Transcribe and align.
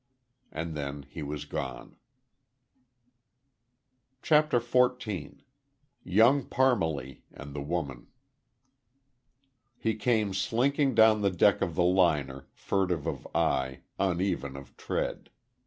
And 0.51 0.73
then 0.73 1.05
he 1.07 1.21
was 1.21 1.45
gone. 1.45 1.95
CHAPTER 4.23 4.59
FOURTEEN. 4.59 5.43
YOUNG 6.03 6.47
PARMALEE 6.47 7.21
AND 7.31 7.53
THE 7.53 7.61
WOMAN. 7.61 8.07
He 9.77 9.93
came 9.93 10.33
slinking 10.33 10.95
down 10.95 11.21
the 11.21 11.29
deck 11.29 11.61
of 11.61 11.75
the 11.75 11.83
liner, 11.83 12.47
furtive 12.55 13.07
of 13.07 13.27
eye, 13.35 13.81
uneven 13.99 14.57
of 14.57 14.75
tread. 14.75 15.29